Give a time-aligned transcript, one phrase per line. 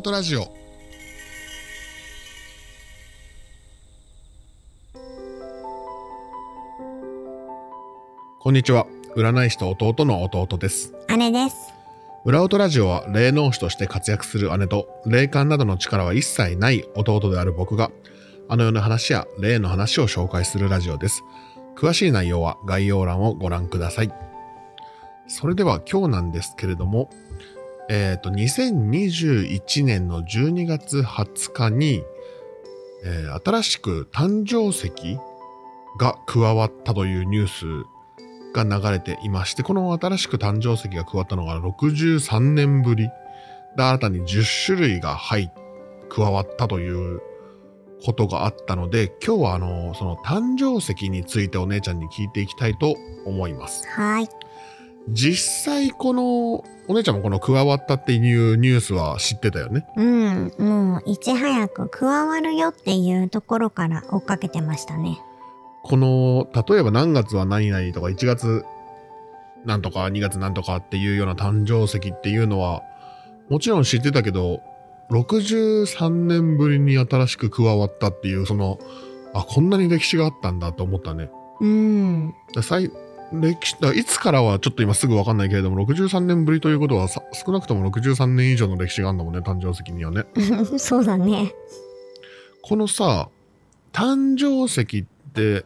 [0.00, 0.48] 音ラジオ。
[8.40, 8.86] こんにちは。
[9.14, 10.94] 占い師と弟の弟です。
[11.18, 11.56] 姉です。
[12.24, 17.90] 裏音ラジオは霊能師として活躍する姉と霊感などの力は一切ない弟である僕が
[18.48, 21.22] あの世の話や霊の話を紹介するラジオです。
[21.76, 24.10] 詳しい内容は概要欄をご覧ください。
[25.26, 27.10] それでは今日なんですけれども
[27.92, 32.04] えっ、と2021年の12月20日に、
[33.04, 35.18] えー新しく誕生石
[35.98, 37.64] が加わったというニュース
[38.52, 43.08] が流れていまして、この新しく誕生石が加わったのが63年ぶり
[43.76, 45.50] で、新たに10種類が入
[46.08, 47.20] 加わったという
[48.04, 53.84] ことがあったので、今日はあの、その誕生石についてお姉ちゃんに聞いていきたいと思います。
[53.88, 54.28] はい。
[55.08, 58.16] 実際この、お姉ちゃんもこの加わったってい
[58.52, 59.86] うニュースは知ってたよね？
[59.96, 65.20] うん、もういち早く加わるよっていうところから追っかけてましたね。
[65.82, 68.64] この、例えば何月は何々とか1月
[69.64, 72.82] なんとか2月なんとかっていうような誕生石っていうのは、
[73.48, 74.60] もちろん知ってたけど、
[75.10, 78.78] 63年ぶりに新しく加わったっていう、その、
[79.34, 81.30] あ、こんなに歴史があったんだと思ったね。
[81.60, 82.34] うん。
[83.32, 90.24] 歴史だいつからはちょっと今すぐわかんないけれども、63年ぶりということはさ少なくとも63年以上の歴史があるんだもんね、誕生石にはね。
[90.78, 91.52] そうだね。
[92.62, 93.28] このさ
[93.92, 95.64] 誕生石って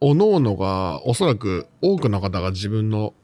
[0.00, 3.14] おのおのがおそらく多くの方が自分の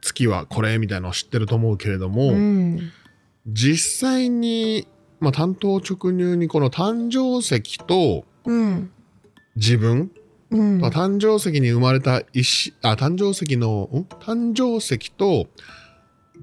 [0.00, 2.92] 月はこれみたいなのを知ってると思うけれども、うん。
[3.46, 4.86] 実際に、
[5.18, 8.90] まあ、担当直入にこの誕生石とうん。
[9.56, 10.10] 自分、うん
[10.50, 10.90] まあ、。
[10.90, 14.02] 誕生石に生まれた石あ誕生石のん？
[14.20, 15.46] 誕生石と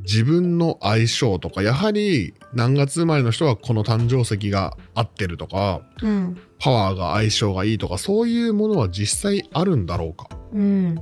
[0.03, 6.38] 自分の相性とかやはり何月生まれの人はこの誕生石が合ってるとかうん。
[6.59, 10.29] パワーが相性がいいとかそういうものは実際あるんだろうか？
[10.53, 11.01] うん。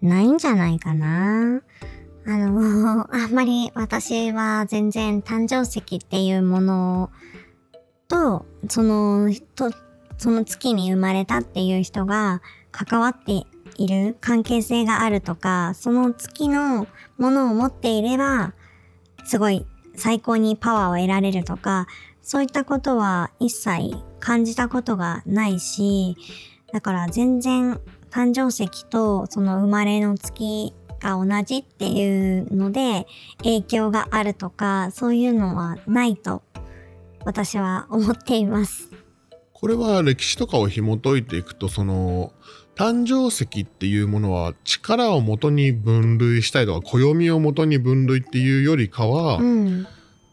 [0.00, 1.62] ないんじゃないかな。
[2.26, 7.10] あの、 あんまり私は全然誕生石っていうもの
[8.08, 9.70] と、その人、
[10.22, 13.42] その月に生まれたっていう人が関わって
[13.76, 16.86] いる関係性があるとか、その月の
[17.18, 18.54] ものを持っていれば、
[19.24, 19.66] すごい
[19.96, 21.88] 最高にパワーを得られるとか、
[22.20, 26.16] そういったことは一切感じたことがないし、
[26.72, 27.80] だから全然
[28.12, 33.08] 誕生石とその生まれの月が同じっていうので
[33.38, 36.42] 影響があるとかそういうのはないと
[37.24, 39.01] 私は思っています。
[39.62, 42.32] これは歴史とかを紐解いていくとその
[42.74, 49.86] 誕生石っていうものは力をもとに分類したいとか暦をもとに分類っていうよりかは、うん。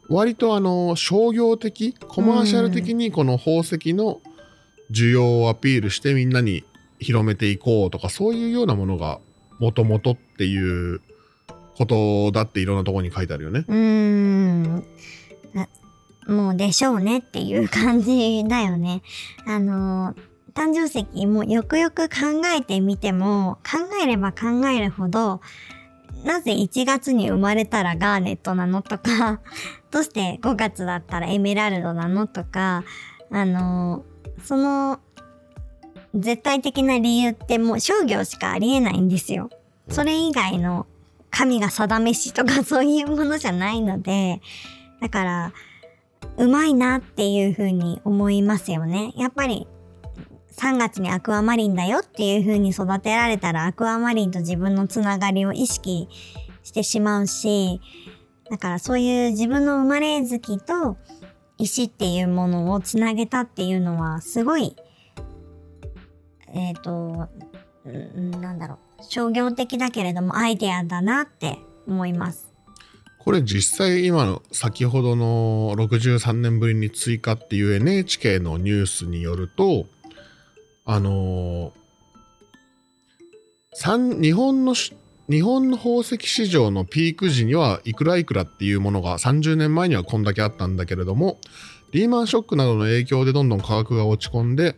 [0.09, 4.19] 割とあの商業的コマーシャル的にこの宝石の
[4.89, 6.63] 需要をアピールしてみんなに
[6.97, 9.19] 広めていこうとかそういうようなものが
[9.59, 11.01] もともとっていう
[11.75, 13.63] ことだっていろんなところに書いてあるよね。
[13.67, 14.85] うーん。
[16.29, 19.01] もうでしょうねっていう感じだよね。
[19.47, 20.15] あの、
[20.53, 25.41] 誕生石もよくよく考えてみても、考えれば考えるほど、
[26.23, 29.39] なぜ1月に生まれたらガーネットなのとか、
[29.91, 32.83] どうして5月だったらエメラルドなのとか、
[33.31, 34.03] あの、
[34.43, 34.99] その、
[36.13, 39.49] 絶対的な理由ってもう商業しかありえないんですよ。
[39.89, 40.87] それ以外の
[41.31, 44.41] 神が定めしとかそういうものじゃないので、
[45.01, 45.53] だから、
[46.37, 49.13] うまいなっていうふうに思いますよね。
[49.15, 49.67] やっぱり、
[50.51, 56.07] 3月にアクアマリンだよっていうふうに育てられたら、アクアマリンと自分のつながりを意識
[56.63, 57.81] してしまうし、
[58.49, 60.97] だからそういう自分の生まれ月と
[61.57, 64.75] 石っていうものをつなげたっていうのは、すごい、
[66.53, 67.29] えっ、と、
[67.85, 72.48] んなんだろう、商業的だけれどもアイデアだなって思います。
[73.19, 79.85] これ実際今の先ほどの63年ぶりに追加っていう NHK のニュースによると
[80.85, 81.79] あのー
[84.21, 91.39] 日本の日本の宝石市場のピーク時にはいくらいくらっていうものが30年前にはこんだけあったんだけれども
[91.91, 94.75] リーマンショックなどの影響でどんどん価格が落ち込んで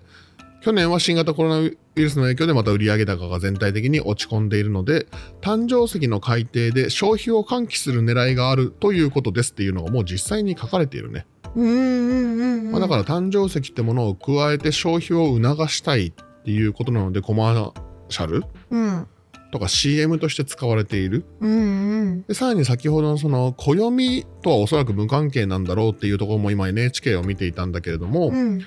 [0.62, 5.08] 去年は新型コロナウイルスの影響でまた売上高が全体的に落ち込んでいるので
[5.42, 11.26] 誕生石の改定で消費を喚起する狙いがあるということですっていうのがもう実際に書かれているね、
[11.56, 12.72] うんうんうんうん。
[12.72, 16.12] まあ、だから誕生石ってものを加えて消費を促したいっ
[16.44, 17.74] ていうことなのでコマー
[18.10, 19.08] シャルうん。
[19.52, 21.26] とか CM として使われている。
[21.42, 22.22] うんうん。
[22.24, 28.62] でさらに先ほどのその暦とはおそらく無関係なんだろうっていうところも今 NHK を見ていたんだけれども、うん。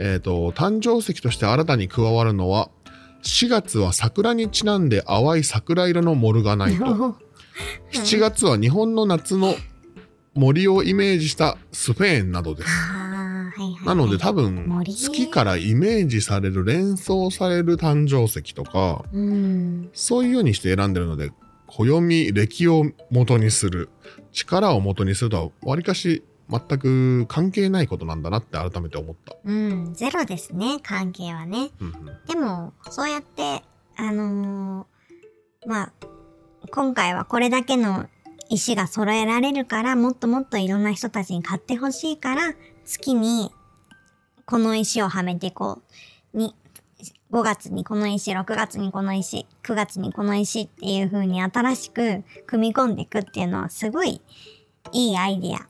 [0.00, 2.70] えっ、と、誕生石として新たに加わるのは、
[3.22, 6.84] 4月は桜にちなんで淡い桜色のモルガナイト。
[7.92, 9.54] 7月は日本の夏の
[10.34, 12.68] 森をイメージしたスフェーンなどです。
[12.70, 13.86] ああ、はいはい。
[13.86, 19.90] なので多分月からイメージされる連想される誕生石とかうん。
[19.92, 21.30] そういうようにして選んでるので
[21.66, 23.90] 暦暦を元にする
[24.32, 29.36] 力を元にするとはわりかし全く関係ないことなんだなって改めて思った。
[29.44, 29.94] うん。
[29.94, 31.70] ゼロですね、関係はね。
[31.80, 31.94] うんうん
[32.26, 33.62] でも、そうやって、
[33.96, 34.90] あのー
[35.66, 35.92] まあ、
[36.70, 38.06] 今回はこれだけの
[38.48, 42.54] 石が揃えられるから、もっともっといろんな人たちに買ってほしいから、
[42.84, 43.52] 月に
[44.46, 45.82] この石をはめていこ
[46.34, 46.36] う。
[46.36, 46.54] に、
[47.30, 54.20] 5月にこの石、6月にこの石、9月にこの石っていう風に新しく組み込んでいくっていうのはすごい
[54.92, 55.69] いいアイディア。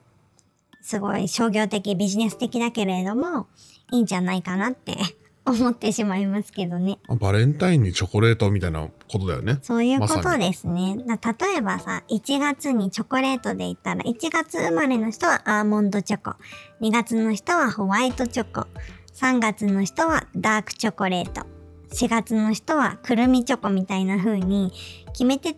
[0.91, 3.47] すごい商業的、ビジネス的だけれども、
[3.93, 4.97] いいんじゃないかなって
[5.47, 6.99] 思ってしまいますけどね。
[7.21, 9.61] バレンタインにチョコレートみたいなことだよね。
[9.63, 10.97] そういうことですね。
[10.97, 16.35] な例えばさ、1月にチョコレートで言ったら、1月生まれの人はアーモンドチョコ、
[16.81, 18.67] 2月の人はホワイトチョコ、
[19.15, 21.47] 3月の人はダークチョコレート、
[21.93, 24.73] 4月の人はくるみチョコみたいな風に
[25.13, 25.55] 決めて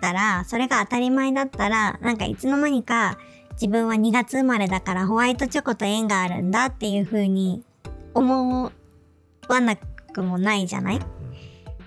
[0.00, 3.18] たら、それが当たり前だったら、なんかいつの間にか
[3.60, 7.64] 自分は2月生まれだからホワイトチョコと縁があるんだっていう風に
[8.14, 8.70] 思
[9.48, 11.00] わなくもないじゃない？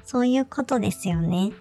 [0.04, 1.52] そういうことですよね。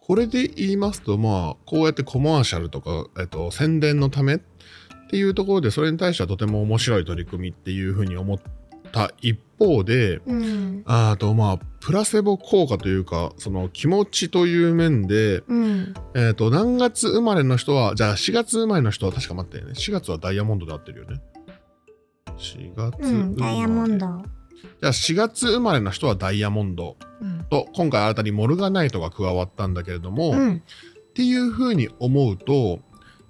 [0.00, 4.40] これで言いますと、まあ、こうやってコマーシャルとか、えっと、宣伝のためっ
[5.10, 8.38] ていうところで、それに対してはとても面白い取り組みっていうふうに思っ
[8.92, 10.82] た一方で、うん。
[10.86, 15.94] あとまあ、プラセボ効果というか、その気持ちという面で、うん。
[16.14, 19.72] えっ、と、何月生まれの人は、じゃあ4月生まれの人は確か待ってね。
[19.72, 21.20] 4月はダイヤモンドで合ってるよね。
[22.38, 23.20] 4月生まれ。
[23.20, 23.36] うん。
[23.36, 24.06] ダイヤモンド。
[24.80, 27.44] じゃあ4月生まれの人はダイヤモンドうん。
[27.50, 30.56] と、今回新たにモルガナイトが加わったんだけれども、うん。
[30.56, 32.80] っていうふうに思うと、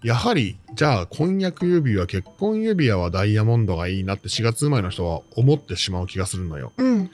[0.03, 6.73] やはり、じゃあ婚約指輪、結婚指輪はダイヤモンドがいいなって4月生まれの人は思ってしまう気がするのよ。
[6.77, 7.11] うん。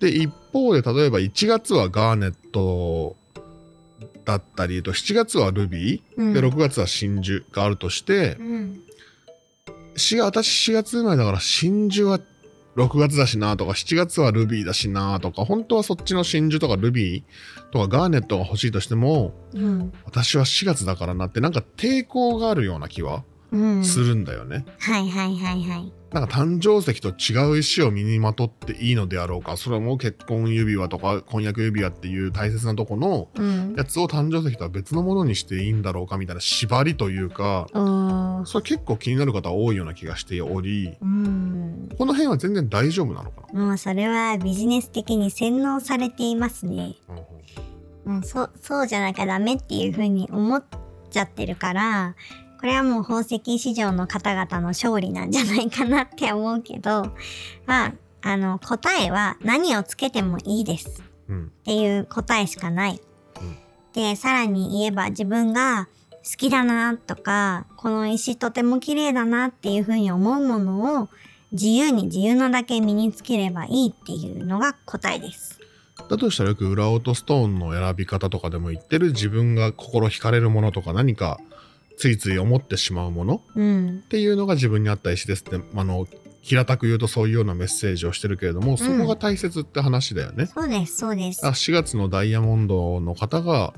[0.00, 3.16] で、一方で例えば1月はガーネット
[4.24, 6.32] だったりと、7月はルビー、うん。
[6.32, 8.80] で、6月は真珠があるとしてう、ん。
[9.96, 12.18] 4私4月生まれだから真珠は
[12.76, 19.92] 6月だしなとか、7月はルビーだしなとか、本当はそっちの真珠とかルビーとかガーネットが欲しいとしても、うん。
[20.04, 23.84] 私は4月だからなってなんか抵抗があるような気はうん。
[23.84, 24.64] するんだよね。
[24.78, 25.92] はいはいはいはい。
[26.14, 29.56] なんか誕生石と違う石を身にまとっていいのであろうか。
[29.56, 33.74] それも結婚指輪とか婚約指輪っていう大切なとこのうん。
[33.76, 38.44] やつを誕生石とは別のものにしていいんだろうかみたいな縛りというか、おー。
[38.44, 41.88] それ結構気になる方多いような気がしており、うん。
[41.98, 46.94] この辺は全然大丈夫なのかもうそれはビジネス的に洗脳されていますね。
[48.06, 48.12] な。
[48.12, 50.64] もうそ、そうじゃなきゃダメっていう風に思っ
[51.10, 52.14] ちゃってるから、
[52.64, 57.12] これはもう宝石市場の方々の勝利なんじゃないかなって思うけど、
[57.66, 57.92] まあ、
[58.22, 61.02] あの、答えは何をつけてもいいです。
[61.28, 61.44] うん。
[61.44, 62.98] っていう答えしかない。
[63.42, 63.56] うん
[63.92, 65.88] で、さらに言えば自分が
[66.24, 71.10] 好きだなとか、この石とても綺麗だなっていうふうに思うものを
[71.52, 75.60] 自由に自由なだけ身につければいいっていうのが答えです。
[76.08, 81.38] だとしたらよく裏音ストーンの選び方とかでも言ってる自分が心惹かれるものとか何か
[81.96, 84.02] ついつい思ってしまうものうん。
[84.04, 86.06] っていうのが自分に合った石ですって、あの、
[86.40, 90.46] 平たく言うとそういうようなメッセージをしてるけれども、そこが大切って話だよね。
[90.46, 91.50] そうです、そうですあ。
[91.50, 93.72] 4月のダイヤモンドの方が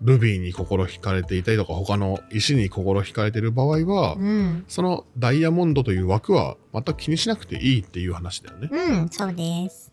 [0.00, 4.64] ルビーに心惹かれていたりとか他の石に心惹かれている場合は、うん。
[4.68, 8.70] そのダイヤモンドという枠は全く気にしなくていいっていう話だよね。
[8.72, 9.92] うん、そうです。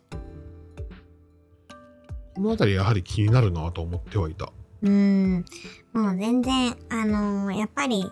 [2.35, 4.51] このあたりやはり気になるなと思ってはいた。
[4.81, 5.45] うん。
[5.93, 8.11] もう全然、あのーやっぱり、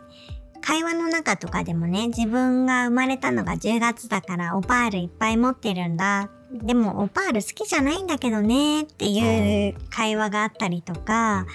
[0.62, 6.30] 会話の中とかでもね、自分が生まれたのが10月だからオパールいっぱい持ってるんだ。
[6.54, 11.46] でもオパール好きじゃないんだけどねっていう会話があったりとか、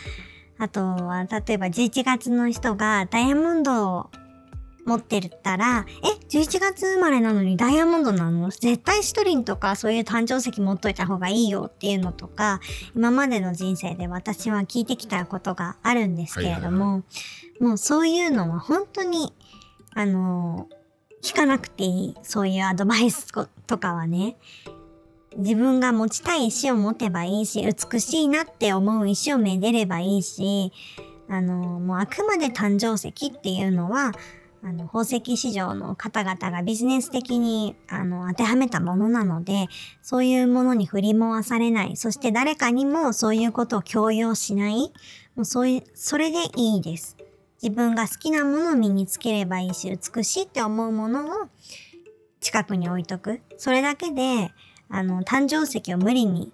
[0.59, 4.11] あとは例えば11月の人がダイヤモンドを
[4.89, 8.49] 持ってたら、え、11月生まれなのにダイヤモンドなの？
[8.49, 12.61] 絶対シトリンとかそういう誕生石持っといた方がいいよっていうのとか、
[12.97, 17.03] 今までの人生で私は聞いてきたことがあるんですけれども、
[17.61, 19.35] もうそういうのは本当に、
[19.95, 20.69] あの、
[21.23, 23.27] 聞かなくていい、そういうアドバイス
[23.67, 24.37] とかはね。
[25.37, 30.73] 自分が持ちたい石を持てばいいし、美しいなって思う石をめでればいいし、
[31.29, 34.13] あの、もうあくまで誕生石っていうのは、
[34.63, 39.69] あの、宝石市場の方々がビジネス的に、あの、当てはめたものなので、
[40.03, 41.97] そういうものに振り回されない。
[41.97, 44.93] そして誰かにもそういうことを強要しない。
[45.37, 47.17] もうそういう、それでいいです。
[47.63, 51.49] 自分が好きなものを身につければいいし、美しいって思うものを
[52.41, 53.41] 近くに置いとく。
[53.57, 54.51] それだけで、
[54.89, 56.53] あの、誕生石を無理に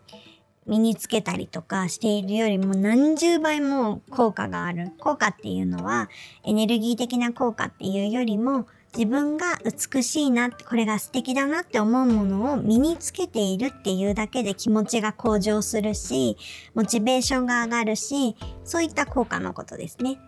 [0.66, 4.92] 身につけたりとかしているよりも何十倍も効果がある。
[4.98, 6.08] 効果っていうのは
[6.42, 8.66] エネルギー的な効果っていうよりも
[8.96, 16.36] 自分が美しいな、これが素敵だなって思うものを身につけているっていうだけで気持ちが向上するし、
[16.74, 20.18] モチベーションが上がるし、そういった効果のことですね。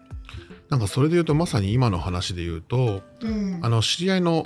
[0.68, 4.44] なんかそれで言うとまさに今の話で言うと、うん、あの知り合いの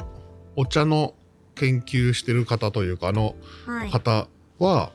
[0.54, 1.14] お茶の
[1.54, 3.36] 研究してる方というかあの
[3.90, 4.28] 方は、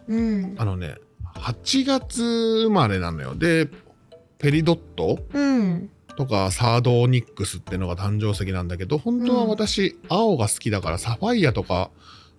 [0.07, 0.95] うん、あのね
[1.35, 3.35] 8月生まれなのよ。
[3.35, 3.67] で
[4.37, 11.89] ペリドット、うん、とかサードオニックスっていうのが誕生石なんだけど本当は私、青が好きだからサファイアとか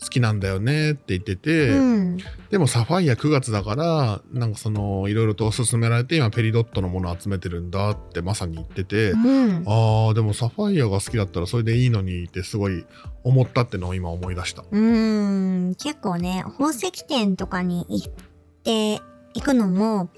[0.02, 2.18] 好きなんだよねって言ってて、うん、
[2.50, 12.84] でもサファイア9月だからなんかそのいろいろと勧められて今ペリドットのものを集めてるんだってまさに言ってて、うん、ああでもサファイアが好きだったらそれでいいのにってすごい
[13.24, 14.64] 思ったってのを今思い出した。
[14.70, 15.74] うん。
[15.76, 18.12] 結構ね宝石店とかに行っ
[18.62, 19.00] て
[19.34, 20.10] 行くのも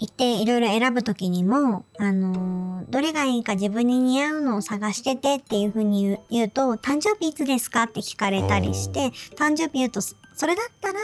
[0.00, 10.16] 行っていろいろ選ぶときにも、あのー、どれがいいか自分に似合うのを探しててっていうふうに言うと、誕生日いつですかって聞かれたりして、誕生日言うと、そ
[10.46, 10.98] れだったら、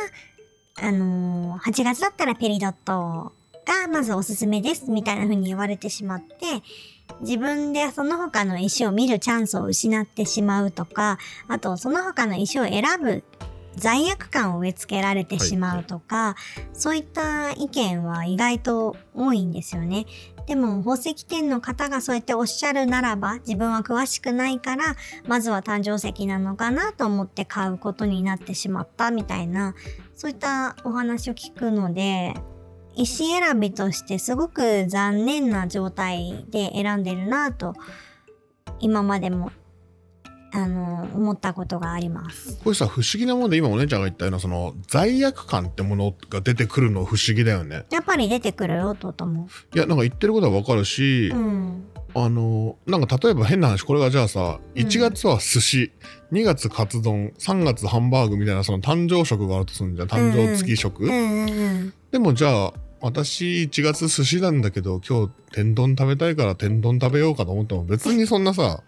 [0.89, 3.35] あのー、8月だったらペリドット
[3.67, 6.37] がまずおすすめですみたいなふうに言われてしまって、
[7.21, 13.25] 自分でその他の石を見るチャンスを失ってしまうとか、あとその他の石を選ぶ
[13.77, 20.07] 罪悪感を植え付けられてしまうとか、はい、そういった意見は意外と多いんですよね。
[20.47, 24.95] でも宝石店の方がそうやっておっしゃるならば自分は詳しくないから
[25.27, 29.75] まずは誕生石なのかなと思って買うことになってしまったみたいな
[30.15, 32.35] そういったお話を聞くので
[32.95, 37.75] 石選びとしてすごく残念な状態で選んでるなと
[38.79, 39.51] 今までも
[40.53, 42.59] あの思ったことがあります。
[42.63, 47.85] これさ不思議なもんで今お姉ちゃんが言ったようなその罪悪感ってものが出てくるの不思議だよね。
[47.91, 49.49] やっぱり出てくるよ弟も。
[49.75, 51.85] いやなんか言ってることはわかるし、うん、
[52.15, 55.93] あのなんか例えば変な話これがじゃあさ1月は寿司、
[56.31, 60.09] うん、2月カツ丼3月ハンバーグみたいなその誕生食があるとするんじゃん。
[60.09, 61.13] 誕生月食、うん。
[61.13, 68.83] うん、でもじゃあ私1月寿司なんだけど今日天丼食べたいから天丼食べようかと思っても別にそんなさ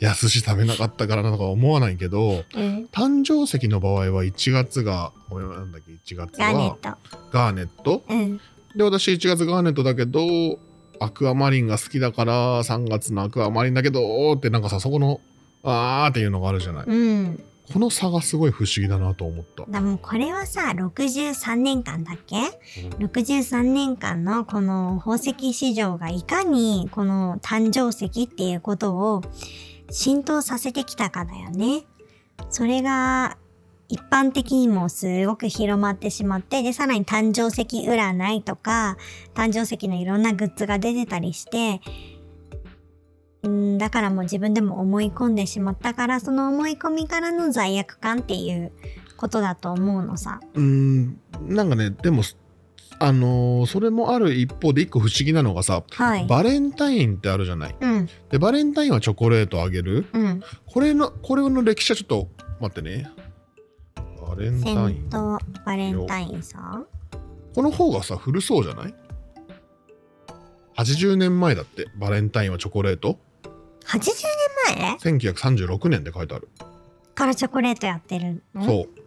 [0.00, 2.44] いや寿司食べなかったからなとか思わないけど、
[2.92, 6.98] 誕生石の場合は1月がなんだっけ1月はガーネット。
[7.32, 8.40] ガーネット、うん、
[8.76, 10.58] で私1月ガーネットだけど
[11.00, 15.20] アクアマリンが好きだから3月のアクアマリンだけどってなんかさそこの
[15.62, 19.64] あーっていうのがあるじゃない、うん、この差がすごい不思議だなと思った。
[19.66, 22.36] でもこれはさ63年間だっけ、
[22.98, 29.22] うん、63年間のこの宝石市場がいかにこの誕生石っていうことを
[29.92, 31.84] 浸透させてきたかだよね。
[32.50, 33.36] それが
[33.88, 38.96] 一般的にもすごく広まってしまって、で、さらに誕生石占いとか、
[39.34, 41.82] 誕生石のいろんなグッズが出てたりして、
[43.46, 48.72] んだからもう自分でも思い込んでしまったから、その思い込みからの罪悪感っていう
[49.18, 50.40] ことだと思うのさ。
[50.54, 52.22] うん、なんかね、でも
[53.04, 62.28] あのー、それもある一方で一個不思議なのがさ、はい、バレンタインってあるじゃない、うん、でバレンタインはチョコレートあげる、うん、これのこれの歴史はちょっと
[62.60, 63.10] 待ってね。
[64.24, 65.10] バレンタイン。
[65.10, 66.84] バレンタインさ
[67.56, 68.94] この方がさ古そうじゃない
[70.76, 73.18] ？80年前だってバレンタインはチョコレート。
[73.84, 73.98] 80
[74.76, 76.48] 年前 ?1936 年で書いてある。
[77.16, 79.01] からチョコレートやってるそう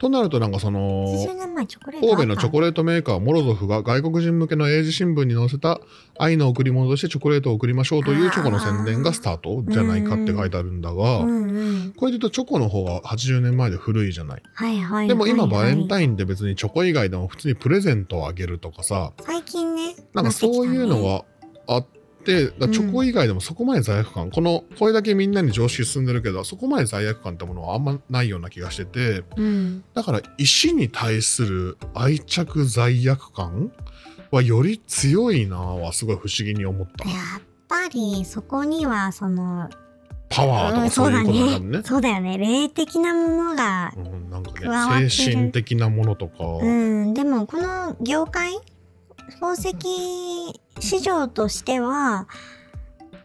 [0.00, 5.78] となるとなんかその神戸のチョコレートメーカーモロゾフが外国人向けの英字新聞に載せた
[6.18, 14.42] 愛の贈り物としてチョコレートを送りましょうというチョコの宣伝がスタートじゃないかって書いてあるんだが、これで言うとチョコの方が80年前で古いじゃない。
[14.54, 21.24] はいはい、でも今バレンタインで別にチョコ以外でも普通にプレゼントをあげるとかさ最近ねなんかそういうのが
[21.66, 21.99] あって。
[22.24, 33.72] でチョコ以外でもそこまで罪悪感、うん、このこれだけみんなに常識進んでるけどそこまで罪悪感ってものはあんまないような気がしてて、うん、だから石に対する愛着罪悪感
[34.30, 37.08] はより強いなはすごい不思議に思った。
[37.08, 39.68] やっぱりそこにはその
[40.28, 41.78] パワーとうんかそういうことだもんね。
[41.78, 41.82] ね。
[41.84, 42.38] そうだよね。
[42.38, 43.92] 霊的なものが。
[43.96, 44.52] うん、なんか
[44.92, 47.14] ね、る精神的なものとか、うん。
[47.14, 48.52] でも、この業界、
[49.40, 49.74] 宝石
[50.80, 52.26] 市場としては、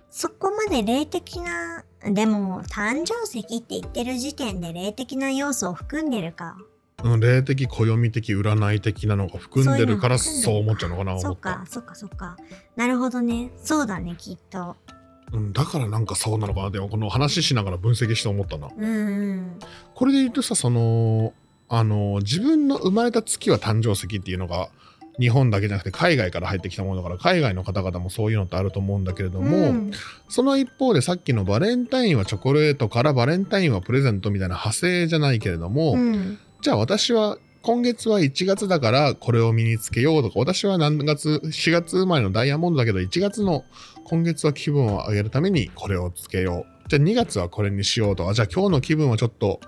[0.10, 6.58] そこまで霊的な、でも、誕生石って言ってる時点で霊的な要素を含んでるか。
[7.04, 11.64] うん霊的、暦的、占い的なのが含んでるからそう思っちゃうのかな、そっか、。
[11.68, 12.38] そっか、そっか。
[12.76, 13.52] なるほどね。
[13.58, 14.76] そうだね、きっと。
[15.34, 16.72] うん、だからなんかそうなのかな。
[16.72, 18.70] でもこの話しながら分析して思ったな。
[18.76, 19.60] うんうん。
[19.94, 21.34] これで言うとさ、その、
[21.68, 24.70] あの、自分の生まれた月は誕生石っていうのが、
[25.20, 29.92] 日本だけじゃなくて海外から入ってきたものだから海外の方々もそういうのってあると思うんだけれども、うん
[30.28, 36.40] その一方でさっきのバレンタインはチョコレートからバレンタインはプレゼントみたいな派生じゃないけれども、うん。
[36.62, 43.66] じゃあ私は今月は1月だからこれを身につけようとか私は何月4月生まれのダイヤモンドだけど1月の
[44.04, 49.60] 今月は気分を上げるためにこれをつけようじゃあ2月はこれにしようとかじゃあ今日の気分はちょっと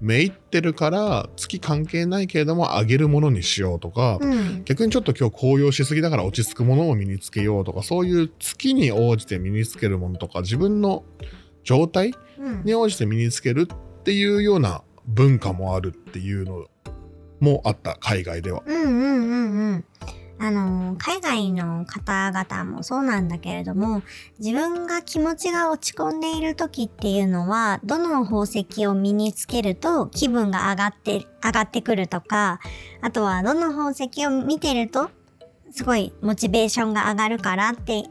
[0.00, 4.64] めいってるから月関係ないけれども上げるものにしようとか、うん。
[4.64, 11.04] 逆にちょっと今日高揚しすぎだから落ち着くものを身につけようとかそういう月に応じて身につけるものとか自分の
[11.62, 12.64] 状態うん。
[12.64, 16.66] に応じて身につけるっていうような文化もあるっていうの
[17.38, 18.62] もあった海外では。
[18.66, 19.84] うんうんうんうん。
[20.42, 24.02] あの、海外の方々もそうなんだけれども、
[24.40, 32.58] 自分が気持ちが落ち込んでいる時っていうのは、どの宝石を身につけると気分が上がって、上がってくるとか、
[33.02, 35.10] あとはどの宝石を見てると、
[35.70, 38.02] すごいモチベーションが上がるからって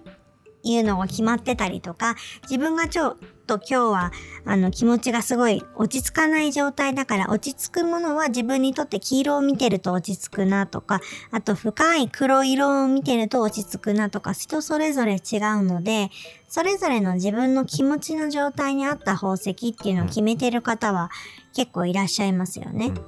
[0.63, 4.11] いうのが決まってたりとか、自分がちょっと今日は
[4.45, 11.01] あの気持ちがすごい落ち着かない状態だから落ち着くものは自分にとって黄色を見てると落ち着くなとか、
[11.31, 15.19] あと深い黒色を見てると落ち着くなとか人それぞれ違う
[15.63, 16.09] ので、
[16.47, 21.09] それぞれの自分の気持ちの状態に合った宝石っていうのを決めてる方は
[21.55, 22.91] 結構いらっしゃいますよね。
[22.91, 23.01] だ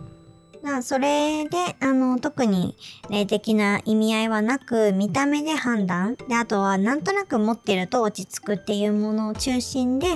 [0.64, 2.76] からそれで、あの、特に
[3.10, 6.16] 霊的な意味合いはなく、見た目で判断。
[6.28, 10.08] で、あとはなんとなく持ってると落ち着くっていうものを中心で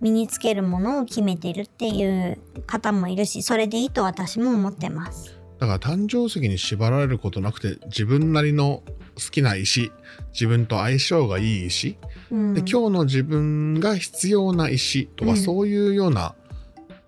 [0.00, 5.42] 身につけるものを決めてるっていう方もいるし、それでいいと私も思ってます。
[5.58, 8.82] だから誕生石に縛られることなくて自分なりの
[9.14, 9.92] 好きな石
[10.32, 11.96] 自分と相性がいい石、
[12.32, 12.54] うん。
[12.54, 16.34] で今日の自分が必要な石とか、うんそういうような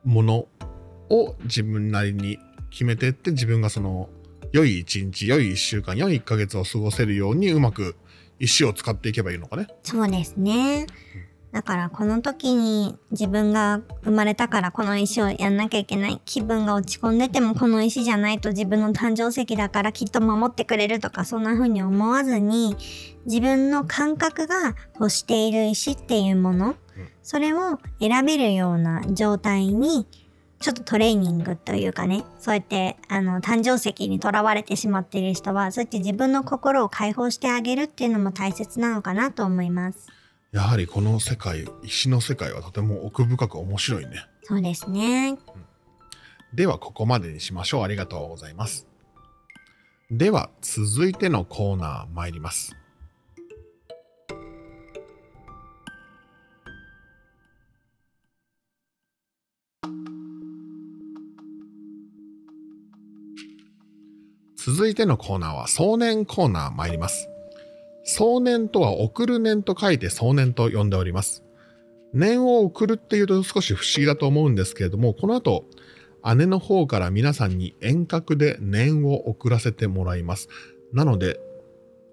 [0.05, 0.47] もの
[1.11, 2.38] を自分なりに
[2.75, 4.09] 決めてって自分がその
[4.51, 7.95] 良い一日良い一週間良い一ヶ月を過ごせるようにうまく
[8.41, 9.69] 石を使っていけばいいのかね。
[9.85, 10.87] そうですね。
[11.53, 16.21] だからこの時に自分が生まれたからこの石をやんなきゃいけない。
[16.25, 22.77] 気分が落ち込んでてもこの石じゃないと自分の誕生石だからきっと守ってくれるとかそんな風に思わずに
[23.25, 26.75] 自分の感覚が欲している石っていうもの、
[27.23, 30.09] それを選べるような状態に
[30.64, 40.09] ちょっとトレーニングというかね、そうやって、あの、誕生石にとらわれてしまっている人は、そうやって自分の心を解放してあげるっていうのも大切なのかなと思います。
[40.53, 44.24] やはりこの世界石の世界はとても奥深く面白いね。
[44.44, 45.37] そうですね。
[46.55, 47.83] ではここまでにしましょう。
[47.83, 48.87] ありがとうございます。
[50.11, 52.74] では続いてのコーナー参ります。
[64.66, 67.29] 続いてのコーナーは送年コーナー参ります。
[68.03, 71.44] 送年とは送る年と書いて送年と呼んでおります。
[72.14, 75.66] 念を送るっていうと少し不思議だと思うんですけれども、この後、
[76.35, 80.48] 姉の方から皆さんに遠隔で念を送らせてもらいます。
[80.94, 81.40] なので、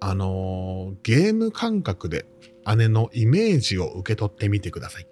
[0.02, 2.26] あのーゲーム感覚で
[2.76, 5.08] 姉のイメージを受け取ってみてください。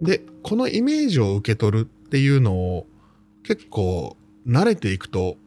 [0.00, 2.86] で、このイメージを受け取るっていうのを
[3.42, 5.38] 結構慣れていくと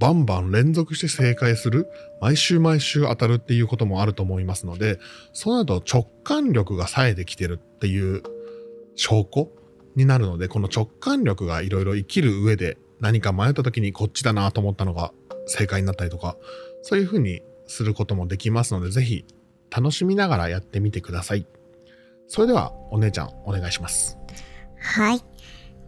[0.00, 1.86] バンバン連続して正解する、
[2.22, 4.98] 毎週毎週当たるっていうこともあると思いますので、
[5.34, 8.22] そうなると直感力が冴えてきてるっていう
[8.96, 9.50] 証拠
[9.94, 15.12] になるので、この直感力がいろいろ生きる上で何か迷った時にこっちだなと思ったのが
[15.46, 16.38] 正解になったりとか、
[16.82, 19.26] そういうふうにすることもできますので、ぜひ
[19.70, 21.46] 楽しみながらやってみてください。
[22.26, 24.16] それではお姉ちゃんお願いします。
[24.78, 25.22] はい。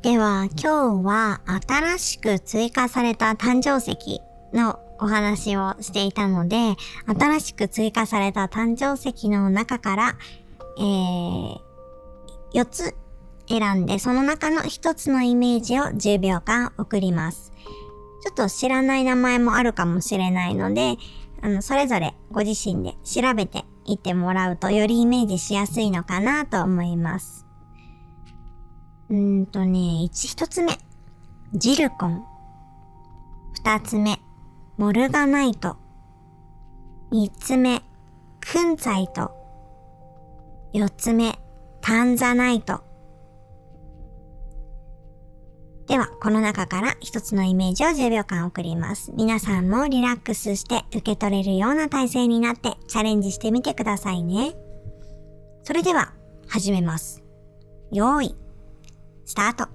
[0.02, 4.20] では今日は新しく追加された誕生石
[4.52, 6.74] のお話をしていたので、
[7.06, 10.16] 新しく追加された誕生石の中から、
[10.76, 11.60] えー、
[12.52, 12.96] 4つ
[13.48, 17.52] 選んで、その中の1つのイメージを10秒間送ります。
[18.24, 20.96] ちょっと知らない名前もあるかもしれないので、
[21.42, 27.46] あの、それぞれご自身で調べていってもらうとよりイメージしやすいのかなと思います。
[29.12, 30.72] うーんとね、一一つ目、
[31.52, 32.24] ジルコン。
[33.52, 34.18] 二つ目、
[34.78, 35.76] モルガナイト。
[37.10, 37.82] 三つ目、
[38.40, 39.30] クンツァイト。
[40.72, 41.38] 四つ目、
[41.82, 42.80] タンザナイト。
[45.88, 49.12] では、この中から一つのイメージを10秒間送ります。
[49.14, 54.54] 皆さんもリラックスして受け取れるような体勢になってチャレンジしてみてくださいね。
[55.64, 56.14] それでは、
[56.48, 57.22] 始めます。
[57.90, 58.34] 用意、
[59.24, 59.68] スタート。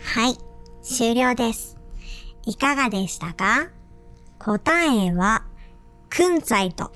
[0.00, 0.38] はい、
[0.82, 1.76] 終了です。
[2.46, 3.68] いかがでしたか？
[4.38, 5.44] 答えは、
[6.08, 6.90] クンツァイト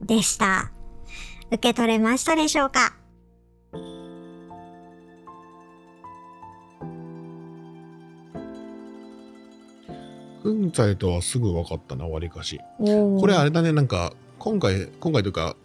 [0.00, 0.72] でした。
[1.48, 2.96] 受け取れましたでしょうか？
[10.44, 12.60] クンツァイとはすぐ分かったな、わりかし。
[12.78, 15.56] ここれあれだね、なんか、今回、今回というか、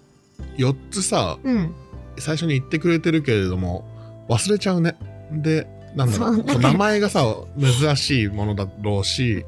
[0.57, 1.75] 4つさ、うん。
[2.17, 3.83] 最初に言ってくれてるけれども、
[4.29, 4.95] 忘れちゃうね。
[5.33, 7.25] で、なんだろう、名前がさ、
[7.59, 9.45] 珍しいものだろうし、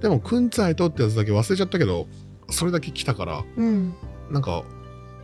[0.00, 2.08] でも、クンツァイトってやつだけ忘れちゃったけど、
[2.50, 3.94] それだけ来たから、うん。
[4.32, 4.64] なんか、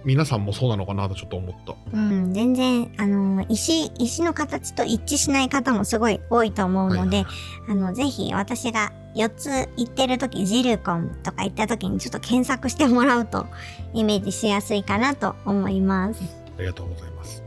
[0.04, 1.74] 皆さんもそうなのかなとちょっと思った。
[1.92, 2.34] うん。
[2.34, 7.26] 全然、あの、石、石の形と一致しない方もすごい多いと思うので、はい
[7.70, 13.46] あの、ぜひ私が4つ言ってる時ジルコンとか言った時にちょっと検索してもらうと
[13.92, 16.22] イメージしやすいかなと思います。
[16.58, 17.42] ありがとうございます。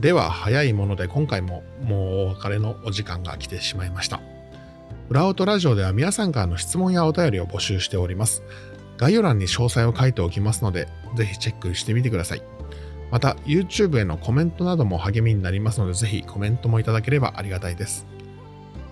[0.00, 4.20] では、早いもので今回ももうお別れのお時間が来てしまいました。
[5.10, 8.42] 裏音ラジオでは皆さんからの質問やお便りを募集しております。
[8.96, 12.42] 概要欄に詳細を書いておきますので、ぜひチェックしてみてください。
[13.10, 18.06] また、YouTube へのコメントなども励みになりますので、ぜひコメントもいただければありがたいです。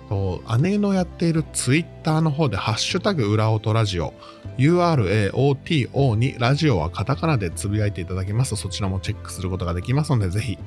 [0.09, 4.13] と姉のやっている Twitter の方で、ハッシュタグ裏音ラジオ、
[4.59, 10.59] URAOTO にラジオはカタカナでつぶやいていただけますと、そちらもチェックすることができますので、ぜひ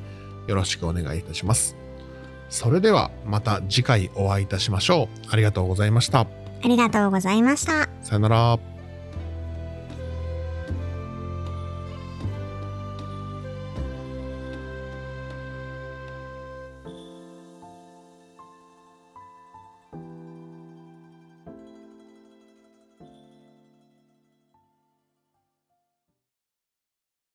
[0.48, 1.76] よろしくお願いいたします。
[2.50, 5.08] それではまた次回お会いいたしましょう。
[5.30, 6.22] ありがとうございました。
[6.22, 6.28] あ
[6.68, 7.90] りがとうございました。
[8.02, 8.75] さよなら。